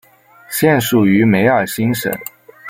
[0.49, 2.11] 现属于梅尔辛省。